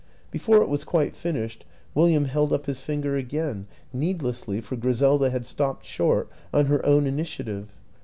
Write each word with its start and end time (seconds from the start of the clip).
Before 0.31 0.63
it 0.63 0.67
was 0.67 0.83
quite 0.83 1.15
finished, 1.15 1.63
William 1.93 2.25
held 2.25 2.51
up 2.51 2.65
his 2.65 2.79
finger 2.79 3.15
again 3.15 3.67
needlessly, 3.93 4.59
for 4.59 4.75
Griselda 4.75 5.29
had 5.29 5.45
stopped 5.45 5.85
short 5.85 6.27
on 6.51 6.65
her 6.65 6.83
own 6.83 7.05
initiative. 7.05 7.67